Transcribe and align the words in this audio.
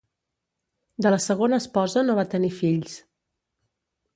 De 1.05 1.11
la 1.15 1.19
segona 1.25 1.59
esposa 1.65 2.05
no 2.07 2.15
va 2.21 2.27
tenir 2.35 2.53
fills. 2.63 2.97